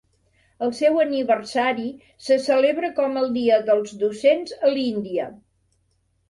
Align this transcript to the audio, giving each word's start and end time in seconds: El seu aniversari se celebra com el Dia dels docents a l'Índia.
El 0.67 0.71
seu 0.77 0.95
aniversari 1.01 1.85
se 2.29 2.37
celebra 2.45 2.89
com 3.01 3.21
el 3.21 3.29
Dia 3.37 3.61
dels 3.69 3.95
docents 4.05 4.57
a 4.61 4.73
l'Índia. 4.75 5.29